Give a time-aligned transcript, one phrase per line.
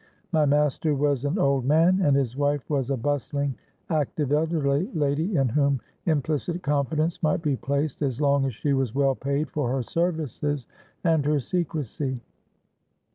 [0.31, 3.53] My master was an old man; and his wife was a bustling,
[3.87, 8.95] active, elderly lady, in whom implicit confidence might be placed as long as she was
[8.95, 10.65] well paid for her services
[11.03, 12.19] and her secresy.